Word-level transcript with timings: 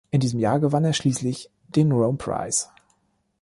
In 0.09 0.19
diesem 0.19 0.39
Jahr 0.39 0.59
gewann 0.59 0.83
er 0.83 0.93
schließlich 0.93 1.51
den 1.67 1.91
Rome 1.91 2.17
Prize. 2.17 2.69